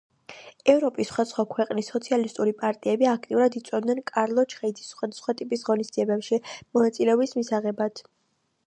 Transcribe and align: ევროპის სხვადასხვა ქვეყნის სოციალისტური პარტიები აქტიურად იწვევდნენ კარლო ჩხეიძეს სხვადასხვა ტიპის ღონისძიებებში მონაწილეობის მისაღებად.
ევროპის 0.71 1.09
სხვადასხვა 1.09 1.43
ქვეყნის 1.51 1.89
სოციალისტური 1.93 2.53
პარტიები 2.63 3.09
აქტიურად 3.11 3.59
იწვევდნენ 3.61 4.03
კარლო 4.13 4.47
ჩხეიძეს 4.55 4.89
სხვადასხვა 4.95 5.37
ტიპის 5.43 5.69
ღონისძიებებში 5.71 6.43
მონაწილეობის 6.57 7.39
მისაღებად. 7.43 8.07